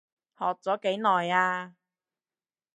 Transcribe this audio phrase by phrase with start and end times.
[0.39, 1.75] 學咗幾耐啊？